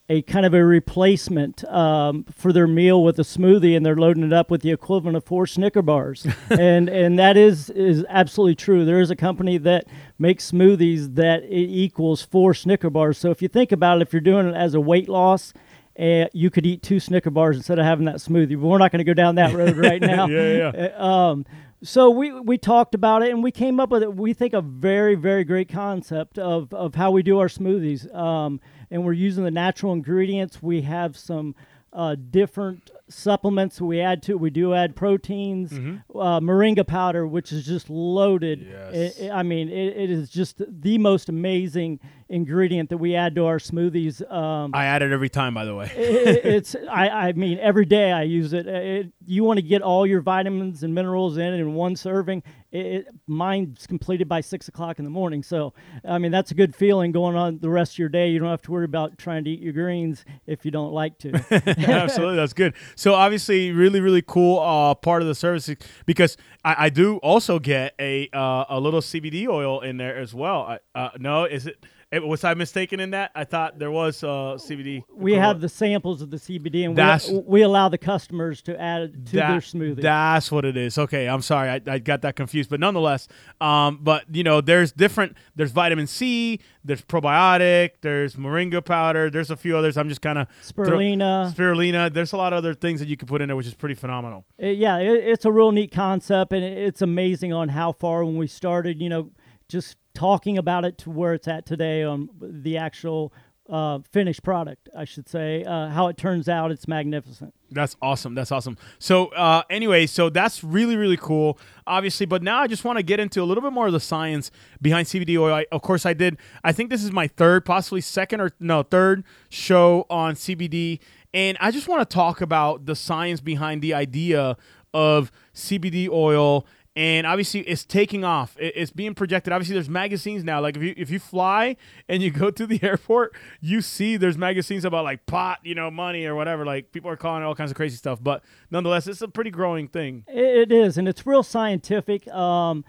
[0.09, 4.23] a kind of a replacement um, for their meal with a smoothie, and they're loading
[4.23, 8.55] it up with the equivalent of four Snicker bars, and and that is is absolutely
[8.55, 8.85] true.
[8.85, 9.87] There is a company that
[10.19, 13.17] makes smoothies that it equals four Snicker bars.
[13.19, 15.53] So if you think about it, if you're doing it as a weight loss.
[15.97, 18.91] Uh, you could eat two Snicker bars instead of having that smoothie, but we're not
[18.91, 20.27] going to go down that road right now.
[20.27, 20.89] Yeah, yeah.
[20.99, 21.47] Uh, Um,
[21.85, 24.13] so we we talked about it and we came up with it.
[24.13, 28.13] We think a very very great concept of of how we do our smoothies.
[28.13, 30.63] Um, and we're using the natural ingredients.
[30.63, 31.55] We have some
[31.93, 34.37] uh, different supplements we add to.
[34.37, 38.67] We do add proteins, uh, moringa powder, which is just loaded.
[38.69, 39.21] Yes.
[39.23, 43.45] I- I mean, it, it is just the most amazing ingredient that we add to
[43.47, 44.29] our smoothies.
[44.33, 45.89] Um, I add it every time, by the way.
[45.95, 48.67] it, it's I, I mean every day I use it.
[48.67, 52.43] it you want to get all your vitamins and minerals in in one serving.
[52.75, 55.73] It, it, mine's completed by six o'clock in the morning, so
[56.05, 58.31] I mean that's a good feeling going on the rest of your day.
[58.31, 61.17] You don't have to worry about trying to eat your greens if you don't like
[61.19, 61.33] to.
[61.79, 62.75] Absolutely, that's good.
[62.97, 65.71] So obviously, really, really cool uh, part of the service
[66.05, 70.35] because I, I do also get a uh, a little CBD oil in there as
[70.35, 70.63] well.
[70.63, 71.87] I, uh, no, is it?
[72.17, 73.31] It- Was I mistaken in that?
[73.35, 75.03] I thought there was uh, CBD.
[75.15, 78.81] we have the samples of the CBD, and That's- we, we allow the customers to
[78.81, 80.03] add it to their That- smoothie.
[80.03, 80.97] That's what it is.
[80.99, 83.29] Okay, I'm sorry, I, I got that confused, but nonetheless,
[83.61, 85.37] um, but you know, there's different.
[85.57, 86.61] There's vitamin C.
[86.85, 87.91] There's probiotic.
[88.03, 89.31] There's moringa powder.
[89.31, 89.97] There's a few others.
[89.97, 91.55] I'm just kind of Spirulina.
[91.55, 92.13] Spirulina.
[92.13, 93.95] There's a lot of other things that you can put in there, which is pretty
[93.95, 94.45] phenomenal.
[94.63, 98.25] Uh, yeah, it, it's a real neat concept, and it, it's amazing on how far
[98.25, 99.01] when we started.
[99.01, 99.31] You know,
[99.69, 103.33] just talking about it to where it's at today on the actual
[103.69, 105.65] uh, finished product, I should say.
[105.65, 107.55] Uh, how it turns out, it's magnificent.
[107.71, 108.35] That's awesome.
[108.35, 108.77] That's awesome.
[108.99, 112.27] So, uh, anyway, so that's really, really cool, obviously.
[112.27, 114.51] But now I just want to get into a little bit more of the science
[114.81, 115.55] behind CBD oil.
[115.55, 116.37] I, of course, I did.
[116.63, 121.01] I think this is my third, possibly second or no, third show on CBD.
[121.33, 124.57] And I just want to talk about the science behind the idea
[124.93, 126.65] of CBD oil
[126.97, 128.57] and obviously it's taking off.
[128.59, 129.53] It's being projected.
[129.53, 130.61] Obviously, there's magazines now.
[130.61, 131.77] Like if you if you fly
[132.09, 135.91] and you go to the airport, you see there's magazines about like pot, you know,
[135.91, 136.65] money or whatever.
[136.65, 138.23] Like people are calling it all kinds of crazy stuff.
[138.23, 140.25] But nonetheless, it's a pretty growing thing.
[140.29, 142.29] It is, and it's real scientific.
[142.29, 142.85] Um,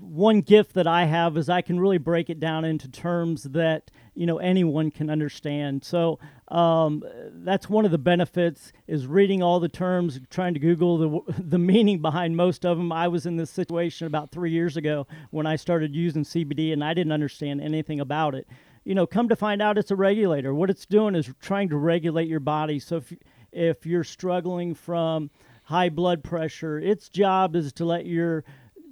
[0.00, 3.90] one gift that I have is I can really break it down into terms that
[4.14, 5.84] you know anyone can understand.
[5.84, 6.18] So
[6.48, 7.02] um,
[7.42, 11.58] that's one of the benefits is reading all the terms, trying to Google the the
[11.58, 12.92] meaning behind most of them.
[12.92, 16.84] I was in this situation about three years ago when I started using CBD, and
[16.84, 18.46] I didn't understand anything about it.
[18.84, 20.54] You know, come to find out, it's a regulator.
[20.54, 22.78] What it's doing is trying to regulate your body.
[22.78, 23.12] So if
[23.50, 25.30] if you're struggling from
[25.64, 28.44] high blood pressure, its job is to let your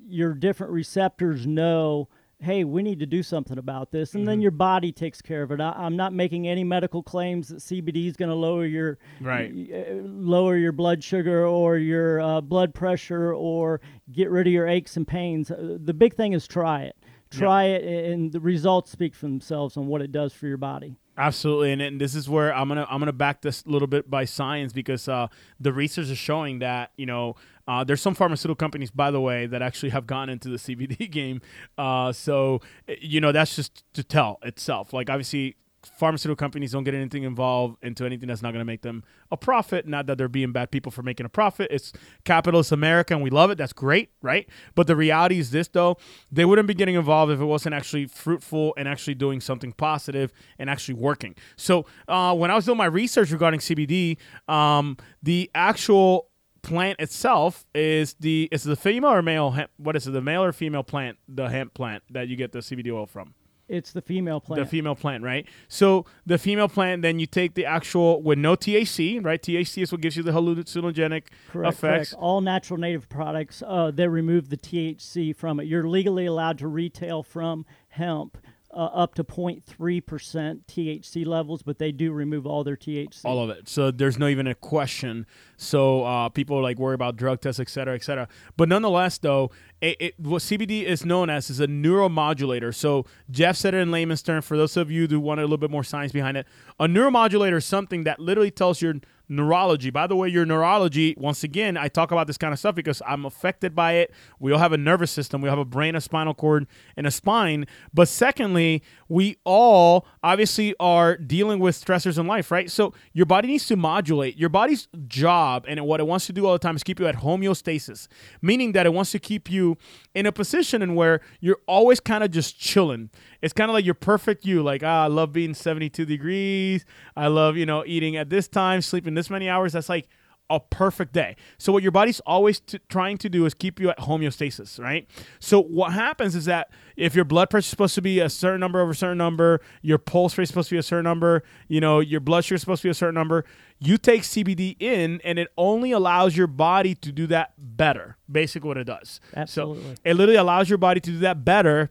[0.07, 2.09] your different receptors know
[2.43, 4.27] hey, we need to do something about this, and mm-hmm.
[4.27, 5.61] then your body takes care of it.
[5.61, 9.51] I, am not making any medical claims that CBD is going to lower your right
[9.51, 14.67] uh, lower your blood sugar or your uh, blood pressure or get rid of your
[14.67, 15.51] aches and pains.
[15.51, 16.97] Uh, the big thing is try it.
[17.31, 17.77] Try yeah.
[17.77, 20.99] it, and the results speak for themselves on what it does for your body.
[21.17, 24.09] Absolutely, and, and this is where I'm gonna I'm gonna back this a little bit
[24.09, 25.29] by science because uh,
[25.61, 27.37] the research is showing that you know
[27.69, 31.11] uh, there's some pharmaceutical companies, by the way, that actually have gone into the CBD
[31.11, 31.41] game.
[31.79, 32.61] Uh, so,
[33.01, 34.93] you know, that's just to tell itself.
[34.93, 38.83] Like, obviously, pharmaceutical companies don't get anything involved into anything that's not going to make
[38.83, 39.87] them a profit.
[39.87, 41.69] Not that they're being bad people for making a profit.
[41.71, 41.93] It's
[42.25, 43.59] capitalist America, and we love it.
[43.59, 44.49] That's great, right?
[44.75, 45.97] But the reality is this, though:
[46.31, 50.33] they wouldn't be getting involved if it wasn't actually fruitful and actually doing something positive
[50.59, 51.35] and actually working.
[51.57, 56.29] So uh, when I was doing my research regarding CBD, um, the actual
[56.63, 60.43] plant itself is the is the female or male hemp, what is it the male
[60.43, 63.35] or female plant the hemp plant that you get the CBD oil from?
[63.69, 64.63] It's the female plant.
[64.63, 65.47] The female plant right?
[65.69, 69.43] So the female plant then you take the actual with no THC right?
[69.43, 72.11] THC is what gives you the hallucinogenic correct, effects.
[72.11, 72.15] Correct.
[72.15, 75.67] all natural native products uh, they remove the THC from it.
[75.67, 78.39] You're legally allowed to retail from hemp
[78.73, 83.21] uh, up to 0.3% THC levels, but they do remove all their THC.
[83.25, 83.69] All of it.
[83.69, 85.27] So there's no even a question.
[85.57, 88.29] So uh, people like worry about drug tests, et cetera, et cetera.
[88.57, 92.75] But nonetheless, though, it, it, what CBD is known as is a neuromodulator.
[92.75, 94.45] So Jeff said it in layman's terms.
[94.45, 96.47] For those of you who want a little bit more science behind it,
[96.81, 98.95] a neuromodulator is something that literally tells your
[99.29, 99.91] neurology.
[99.91, 103.01] By the way, your neurology, once again, I talk about this kind of stuff because
[103.07, 104.13] I'm affected by it.
[104.39, 107.11] We all have a nervous system, we have a brain, a spinal cord, and a
[107.11, 107.67] spine.
[107.95, 108.83] But secondly,
[109.13, 112.71] we all obviously are dealing with stressors in life, right?
[112.71, 114.39] So your body needs to modulate.
[114.39, 117.07] Your body's job and what it wants to do all the time is keep you
[117.07, 118.09] at homeostasis,
[118.41, 119.77] meaning that it wants to keep you
[120.15, 123.11] in a position in where you're always kind of just chilling.
[123.43, 126.87] It's kind of like your perfect you, like, ah, I love being 72 degrees.
[127.15, 129.75] I love, you know, eating at this time, sleeping this many hours.
[129.75, 130.09] That's like
[130.51, 131.37] a perfect day.
[131.59, 135.09] So what your body's always t- trying to do is keep you at homeostasis, right?
[135.41, 138.61] So what happens is that if your blood pressure is supposed to be a certain
[138.61, 141.43] number over a certain number, your pulse rate is supposed to be a certain number,
[141.69, 143.45] you know, your blood sugar is supposed to be a certain number,
[143.79, 148.19] you take CBD in and it only allows your body to do that better.
[148.31, 149.21] Basically what it does.
[149.35, 149.83] Absolutely.
[149.83, 151.91] So it literally allows your body to do that better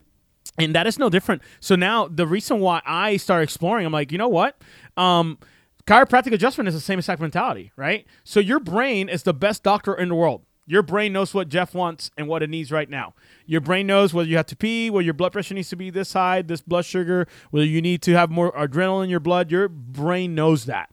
[0.58, 1.42] and that is no different.
[1.60, 4.62] So now the reason why I start exploring, I'm like, you know what?
[4.98, 5.38] Um,
[5.86, 8.06] chiropractic adjustment is the same exact mentality, right?
[8.24, 10.44] So your brain is the best doctor in the world.
[10.68, 13.14] Your brain knows what Jeff wants and what it needs right now.
[13.46, 15.90] Your brain knows whether you have to pee, whether your blood pressure needs to be
[15.90, 19.52] this high, this blood sugar, whether you need to have more adrenaline in your blood.
[19.52, 20.90] Your brain knows that.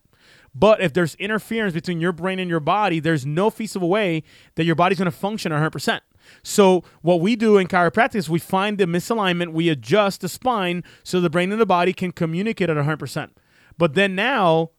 [0.54, 4.24] But if there's interference between your brain and your body, there's no feasible way
[4.56, 6.00] that your body's going to function 100%.
[6.42, 10.82] So what we do in chiropractic is we find the misalignment, we adjust the spine
[11.04, 13.30] so the brain and the body can communicate at 100%.
[13.76, 14.70] But then now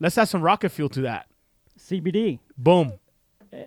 [0.00, 1.26] Let's add some rocket fuel to that.
[1.78, 2.40] CBD.
[2.56, 2.94] Boom.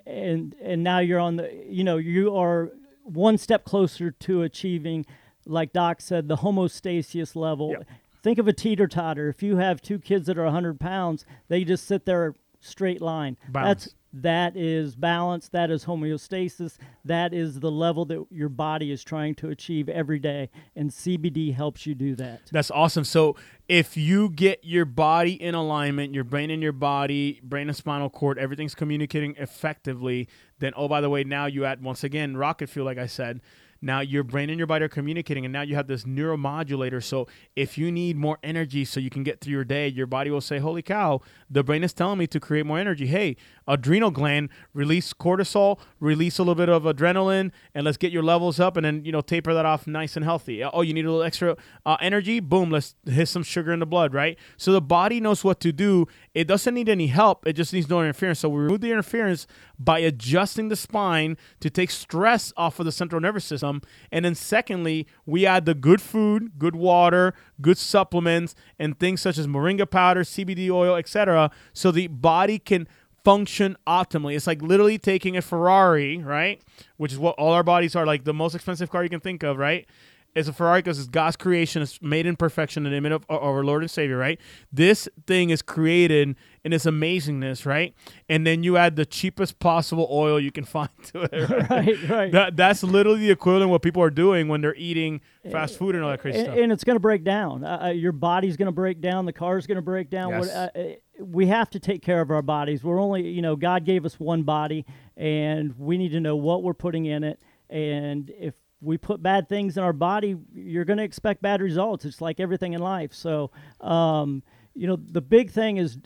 [0.06, 2.72] And and now you're on the you know you are
[3.04, 5.06] one step closer to achieving,
[5.46, 7.72] like Doc said, the homostasis level.
[7.72, 7.88] Yep.
[8.22, 9.28] Think of a teeter totter.
[9.28, 13.36] If you have two kids that are 100 pounds, they just sit there straight line.
[13.50, 13.84] Balance.
[13.84, 15.50] That's that is balance.
[15.50, 16.78] That is homeostasis.
[17.04, 21.54] That is the level that your body is trying to achieve every day and cbd
[21.54, 22.42] helps you do that.
[22.52, 23.04] That's awesome.
[23.04, 23.36] So
[23.68, 28.10] if you get your body in alignment your brain and your body brain and spinal
[28.10, 30.28] cord everything's communicating effectively
[30.60, 33.42] then oh by the way now you add once again rocket fuel like i said.
[33.84, 37.04] Now your brain and your body are communicating, and now you have this neuromodulator.
[37.04, 40.32] So if you need more energy so you can get through your day, your body
[40.32, 43.36] will say, "Holy cow, the brain is telling me to create more energy." Hey,
[43.68, 48.60] adrenal gland, release cortisol, release a little bit of adrenaline, and let's get your levels
[48.60, 50.64] up, and then you know taper that off nice and healthy.
[50.64, 52.40] Oh, you need a little extra uh, energy?
[52.40, 54.38] Boom, let's hit some sugar in the blood, right?
[54.58, 56.08] So the body knows what to do.
[56.34, 57.46] It doesn't need any help.
[57.48, 58.40] It just needs no interference.
[58.40, 59.48] So we remove the interference
[59.80, 63.82] by adjusting the spine to take stress off of the central nervous system.
[64.12, 69.38] And then, secondly, we add the good food, good water, good supplements, and things such
[69.38, 72.88] as moringa powder, CBD oil, etc., so the body can
[73.24, 74.36] function optimally.
[74.36, 76.62] It's like literally taking a Ferrari, right?
[76.98, 79.44] Which is what all our bodies are like the most expensive car you can think
[79.44, 79.88] of, right?
[80.36, 81.84] It's a Ferrari because it's God's creation.
[81.84, 84.40] It's made in perfection in the image of our Lord and Savior, right?
[84.72, 87.94] This thing is created in its amazingness, right?
[88.28, 91.70] And then you add the cheapest possible oil you can find to it, right?
[91.70, 92.32] right, right.
[92.32, 95.94] That, that's literally the equivalent of what people are doing when they're eating fast food
[95.94, 96.58] and all that crazy and, stuff.
[96.58, 97.64] and it's going to break down.
[97.64, 99.26] Uh, uh, your body's going to break down.
[99.26, 100.32] The car's going to break down.
[100.32, 100.48] Yes.
[100.48, 102.84] What, uh, uh, we have to take care of our bodies.
[102.84, 106.64] We're only, you know, God gave us one body, and we need to know what
[106.64, 107.42] we're putting in it.
[107.70, 112.06] And if we put bad things in our body, you're going to expect bad results.
[112.06, 113.14] It's like everything in life.
[113.14, 115.98] So, um, you know, the big thing is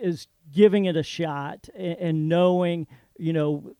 [0.00, 3.74] is giving it a shot and, knowing, you know,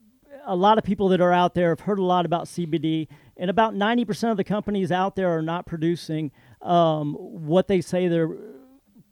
[0.47, 3.51] a lot of people that are out there have heard a lot about CBD, and
[3.51, 6.31] about 90% of the companies out there are not producing
[6.63, 8.31] um, what they say they're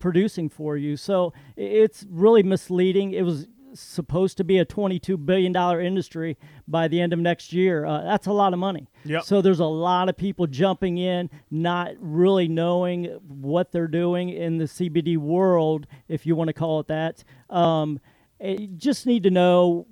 [0.02, 0.96] producing for you.
[0.96, 3.12] So it's really misleading.
[3.12, 6.36] It was supposed to be a $22 billion industry
[6.66, 7.86] by the end of next year.
[7.86, 8.88] Uh, that's a lot of money.
[9.04, 9.22] Yep.
[9.22, 14.58] So there's a lot of people jumping in, not really knowing what they're doing in
[14.58, 17.22] the CBD world, if you want to call it that.
[17.48, 18.00] Um,
[18.40, 19.86] eh, you just need to know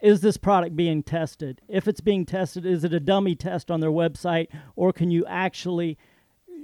[0.00, 1.60] is this product being tested?
[1.68, 5.24] If it's being tested, is it a dummy test on their website, or can you
[5.26, 5.98] actually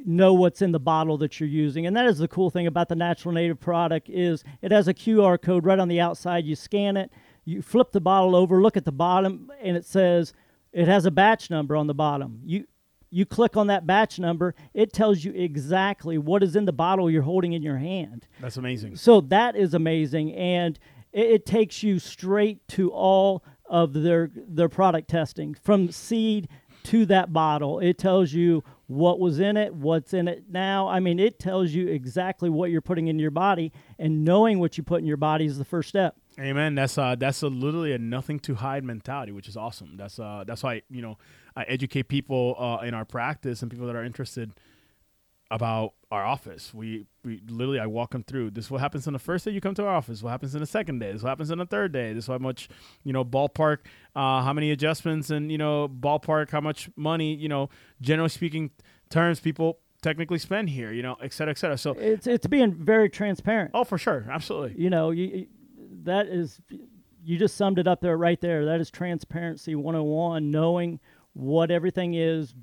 [0.05, 1.87] know what's in the bottle that you're using?
[1.87, 4.95] And that is the cool thing about the natural native product is it has a
[4.95, 6.45] QR code right on the outside.
[6.45, 7.11] You scan it,
[7.45, 10.33] you flip the bottle over, look at the bottom, and it says
[10.73, 12.41] it has a batch number on the bottom.
[12.45, 12.67] You
[13.13, 17.11] you click on that batch number, it tells you exactly what is in the bottle
[17.11, 18.27] you're holding in your hand.
[18.41, 18.97] That's amazing.
[18.97, 20.79] So that is amazing, and
[21.13, 26.49] it, it takes you straight to all of their their product testing from seed
[26.85, 27.79] to that bottle.
[27.79, 30.89] It tells you what was in it, what's in it now.
[30.89, 34.77] I mean, it tells you exactly what you're putting in your body, and knowing what
[34.77, 36.17] you put in your body is the first step.
[36.39, 36.75] Amen.
[36.75, 39.97] That's uh that's a literally a nothing to hide mentality, which is awesome.
[39.97, 41.19] That's uh that's why you know
[41.55, 44.53] I educate people uh, in our practice and people that are interested
[45.53, 46.73] about our office.
[46.73, 48.51] We we literally I walk them through.
[48.53, 50.23] This is what happens on the first day you come to our office.
[50.23, 51.13] What happens in the second day?
[51.13, 52.15] This is what happens on the third day.
[52.15, 52.69] This is how much
[53.05, 53.79] you know ballpark,
[54.17, 57.69] uh, how many adjustments and you know ballpark how much money you know
[58.01, 58.71] generally speaking
[59.11, 60.91] terms people technically spend here.
[60.91, 61.77] You know, et cetera, et cetera.
[61.77, 63.73] So It's it's being very transparent.
[63.75, 64.83] oh for sure, absolutely.
[64.83, 65.47] You know, you,
[66.05, 66.61] that is
[67.25, 68.65] you just summed it up there right there.
[68.65, 70.99] That is transparency 101, knowing
[71.35, 72.55] what everything is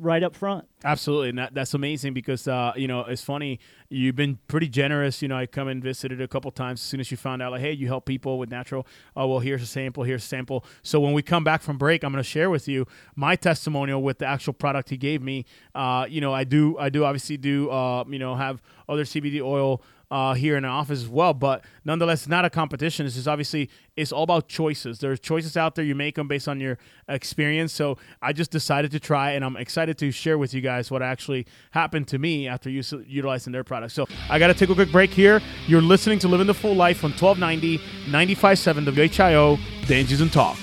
[0.00, 0.66] right up front.
[0.82, 3.60] Absolutely, and that, that's amazing because uh, you know it's funny.
[3.88, 5.20] You've been pretty generous.
[5.20, 6.80] You know, I come and visited a couple times.
[6.80, 8.86] As soon as you found out, like, hey, you help people with natural.
[9.16, 10.04] Oh, well, here's a sample.
[10.04, 10.64] Here's a sample.
[10.82, 14.02] So when we come back from break, I'm going to share with you my testimonial
[14.02, 15.44] with the actual product he gave me.
[15.74, 19.42] Uh, you know, I do, I do obviously do, uh, you know, have other CBD
[19.42, 21.34] oil uh, here in the office as well.
[21.34, 23.06] But nonetheless, not a competition.
[23.06, 24.98] This is obviously it's all about choices.
[24.98, 25.84] There's choices out there.
[25.84, 27.72] You make them based on your experience.
[27.72, 31.02] So I just decided to try, and I'm excited to share with you guys what
[31.02, 33.92] actually happened to me after us- utilizing their product.
[33.92, 35.40] So I got to take a quick break here.
[35.66, 37.78] You're listening to Living the Full Life on 1290
[38.10, 40.56] 95.7 WHIO Dayton's and Talk.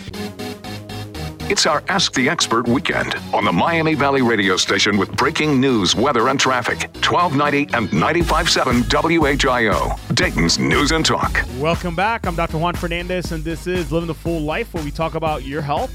[1.49, 5.95] It's our Ask the Expert weekend on the Miami Valley radio station with breaking news,
[5.95, 6.89] weather, and traffic.
[6.95, 11.41] 1290 and 95.7 WHIO, Dayton's News and Talk.
[11.57, 12.27] Welcome back.
[12.27, 12.57] I'm Dr.
[12.57, 15.93] Juan Fernandez, and this is Living the Full Life, where we talk about your health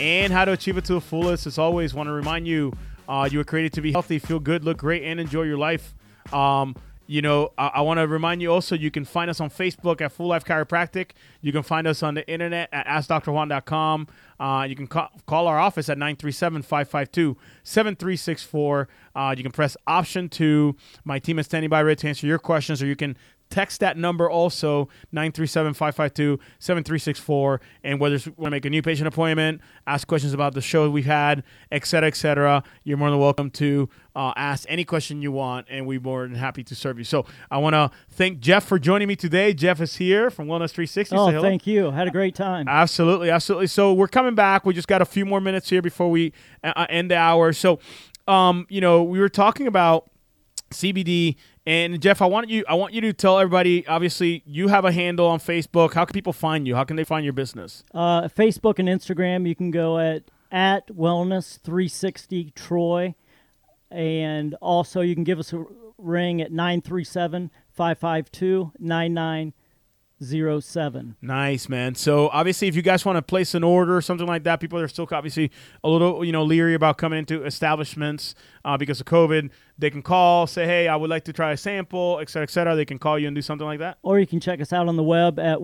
[0.00, 1.46] and how to achieve it to the fullest.
[1.46, 2.72] As always, want to remind you,
[3.08, 5.94] uh, you were created to be healthy, feel good, look great, and enjoy your life.
[6.32, 6.74] Um,
[7.10, 10.00] you know, I, I want to remind you also, you can find us on Facebook
[10.00, 11.10] at Full Life Chiropractic.
[11.40, 14.06] You can find us on the internet at AskDrJuan.com.
[14.38, 18.86] Uh, you can ca- call our office at 937-552-7364.
[19.16, 20.76] Uh, you can press option two.
[21.02, 23.16] My team is standing by ready to answer your questions, or you can
[23.50, 29.60] text that number also 937-552-7364 and whether you want to make a new patient appointment
[29.86, 33.50] ask questions about the show we've had et cetera et cetera you're more than welcome
[33.50, 37.04] to uh, ask any question you want and we're more than happy to serve you
[37.04, 40.70] so i want to thank jeff for joining me today jeff is here from wellness
[40.70, 41.90] 360 Oh, thank you.
[41.90, 42.68] Had a great time.
[42.68, 43.66] Absolutely, absolutely.
[43.66, 44.64] So we're coming back.
[44.64, 47.52] We just got a few more minutes here before we uh, uh, end the hour.
[47.52, 47.80] So,
[48.28, 50.08] um, you know, we were talking about
[50.70, 51.36] CBD,
[51.66, 53.86] and Jeff, I want you, I want you to tell everybody.
[53.86, 55.94] Obviously, you have a handle on Facebook.
[55.94, 56.74] How can people find you?
[56.74, 57.84] How can they find your business?
[57.94, 63.14] Uh, Facebook and Instagram, you can go at at Wellness 360 Troy,
[63.90, 65.64] and also you can give us a
[65.96, 68.72] ring at 937 552
[70.20, 71.16] 9907.
[71.22, 71.94] Nice, man.
[71.94, 74.78] So obviously, if you guys want to place an order or something like that, people
[74.78, 75.50] are still obviously
[75.82, 79.50] a little, you know, leery about coming into establishments uh, because of COVID.
[79.78, 82.50] They can call, say, "Hey, I would like to try a sample," et cetera, et
[82.50, 82.76] cetera.
[82.76, 83.98] They can call you and do something like that.
[84.02, 85.62] Or you can check us out on the web at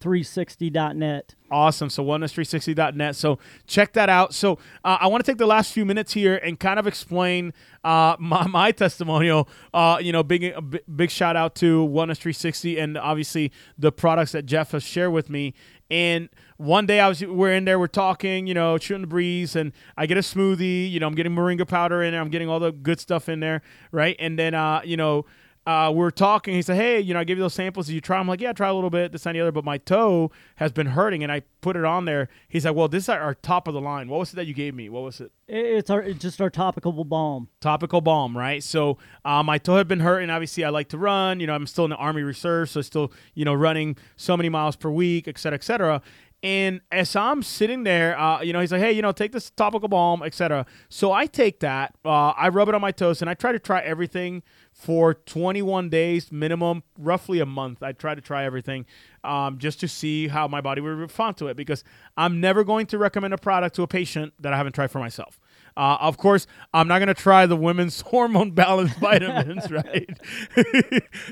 [0.00, 1.34] wellness360.net.
[1.50, 1.90] Awesome.
[1.90, 3.16] So wellness360.net.
[3.16, 4.34] So check that out.
[4.34, 7.52] So uh, I want to take the last few minutes here and kind of explain
[7.84, 9.48] uh, my, my testimonial.
[9.74, 14.46] Uh, you know, big a big shout out to Wellness360 and obviously the products that
[14.46, 15.54] Jeff has shared with me.
[15.90, 19.56] And one day I was we're in there, we're talking, you know, shooting the breeze,
[19.56, 20.88] and I get a smoothie.
[20.88, 22.20] You know, I'm getting moringa powder in there.
[22.20, 24.14] I'm getting all the good stuff in there, right?
[24.20, 25.26] And then uh, you know
[25.66, 26.54] uh, we are talking.
[26.54, 27.86] He said, "Hey, you know, I give you those samples.
[27.86, 29.12] Did you try?" I'm like, "Yeah, I try a little bit.
[29.12, 32.06] This and the other." But my toe has been hurting, and I put it on
[32.06, 32.28] there.
[32.48, 34.08] He's like, "Well, this is our top of the line.
[34.08, 34.88] What was it that you gave me?
[34.88, 35.32] What was it?
[35.46, 37.48] It's our it's just our topical balm.
[37.60, 38.62] Topical balm, right?
[38.62, 40.30] So uh, my toe had been hurting.
[40.30, 41.40] Obviously, I like to run.
[41.40, 44.48] You know, I'm still in the Army Reserve, so still, you know, running so many
[44.48, 46.02] miles per week, et cetera, et cetera.
[46.42, 49.50] And as I'm sitting there, uh, you know, he's like, "Hey, you know, take this
[49.50, 51.94] topical balm, etc." So I take that.
[52.04, 55.90] Uh, I rub it on my toes, and I try to try everything for 21
[55.90, 57.82] days minimum, roughly a month.
[57.82, 58.86] I try to try everything
[59.24, 61.84] um, just to see how my body would respond to it because
[62.16, 64.98] I'm never going to recommend a product to a patient that I haven't tried for
[65.00, 65.39] myself.
[65.76, 70.08] Uh, of course, I'm not going to try the women's hormone balance vitamins, right?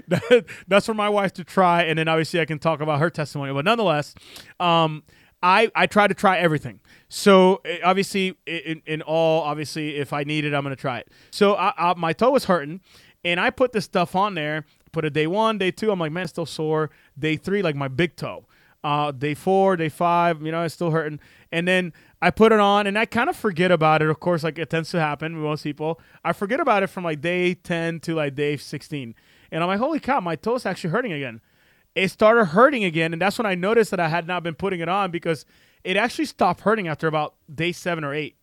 [0.08, 3.10] that, that's for my wife to try, and then obviously I can talk about her
[3.10, 3.52] testimony.
[3.52, 4.14] But nonetheless,
[4.60, 5.02] um,
[5.42, 6.80] I I try to try everything.
[7.08, 10.98] So eh, obviously, in, in all, obviously, if I need it, I'm going to try
[10.98, 11.08] it.
[11.30, 12.80] So I, I, my toe was hurting,
[13.24, 14.64] and I put this stuff on there.
[14.92, 15.90] Put a day one, day two.
[15.90, 16.90] I'm like, man, it's still sore.
[17.18, 18.46] Day three, like my big toe.
[18.84, 21.18] Uh, day four, day five, you know, it's still hurting.
[21.50, 24.08] And then I put it on, and I kind of forget about it.
[24.08, 26.00] Of course, like it tends to happen with most people.
[26.24, 29.14] I forget about it from like day 10 to like day 16.
[29.52, 31.40] And I'm like, holy cow, my toe's actually hurting again.
[31.94, 34.80] It started hurting again, and that's when I noticed that I had not been putting
[34.80, 35.44] it on because
[35.84, 38.36] it actually stopped hurting after about day seven or eight.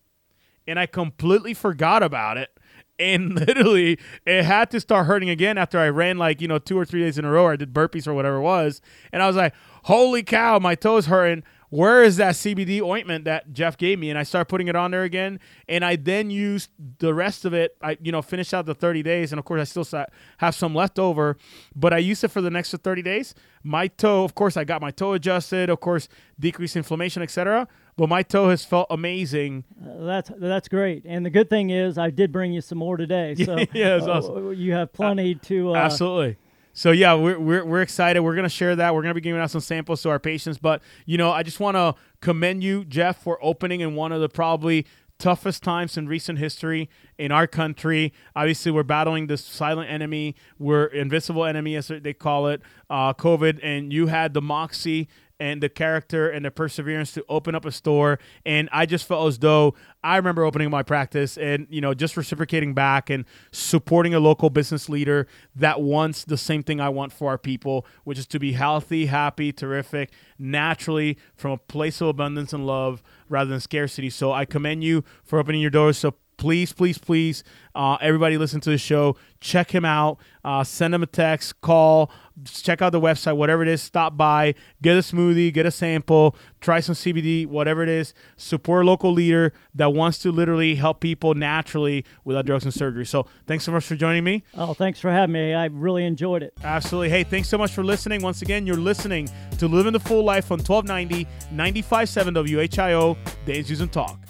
[0.66, 2.50] And I completely forgot about it.
[2.98, 6.78] And literally, it had to start hurting again after I ran like, you know, two
[6.78, 8.80] or three days in a row, or I did burpees or whatever it was.
[9.12, 9.54] And I was like,
[9.84, 11.44] holy cow, my toes hurting.
[11.70, 14.10] Where is that CBD ointment that Jeff gave me?
[14.10, 15.40] And I start putting it on there again.
[15.68, 17.76] And I then used the rest of it.
[17.82, 19.32] I, you know, finished out the 30 days.
[19.32, 20.06] And of course, I still
[20.38, 21.36] have some left over,
[21.74, 23.34] but I used it for the next 30 days.
[23.62, 26.08] My toe, of course, I got my toe adjusted, of course,
[26.38, 27.66] decreased inflammation, etc.
[27.96, 29.64] But my toe has felt amazing.
[29.82, 31.02] Uh, that's that's great.
[31.04, 33.34] And the good thing is, I did bring you some more today.
[33.44, 34.54] So Yeah, it's uh, awesome.
[34.54, 35.72] you have plenty to.
[35.72, 36.36] Uh, Absolutely.
[36.76, 38.20] So yeah, we're, we're, we're excited.
[38.20, 38.94] We're gonna share that.
[38.94, 40.58] We're gonna be giving out some samples to our patients.
[40.58, 44.20] But you know, I just want to commend you, Jeff, for opening in one of
[44.20, 44.86] the probably
[45.18, 48.12] toughest times in recent history in our country.
[48.36, 50.36] Obviously, we're battling this silent enemy.
[50.58, 52.60] We're invisible enemy, as they call it,
[52.90, 53.58] uh, COVID.
[53.62, 55.08] And you had the moxie
[55.38, 58.18] and the character and the perseverance to open up a store.
[58.44, 62.16] And I just felt as though I remember opening my practice and, you know, just
[62.16, 67.12] reciprocating back and supporting a local business leader that wants the same thing I want
[67.12, 72.08] for our people, which is to be healthy, happy, terrific, naturally from a place of
[72.08, 74.10] abundance and love rather than scarcity.
[74.10, 75.98] So I commend you for opening your doors.
[75.98, 77.42] So please, please, please,
[77.74, 79.16] uh, everybody listen to the show.
[79.40, 80.18] Check him out.
[80.44, 82.10] Uh, send him a text, call,
[82.44, 83.82] check out the website, whatever it is.
[83.82, 88.14] Stop by, get a smoothie, get a sample, try some CBD, whatever it is.
[88.36, 93.06] Support a local leader that wants to literally help people naturally without drugs and surgery.
[93.06, 94.44] So thanks so much for joining me.
[94.54, 95.54] Oh, thanks for having me.
[95.54, 96.54] I really enjoyed it.
[96.62, 97.10] Absolutely.
[97.10, 98.22] Hey, thanks so much for listening.
[98.22, 99.28] Once again, you're listening
[99.58, 104.25] to Living the Full Life on 1290 957 WHIO, Dayton's News and Talk.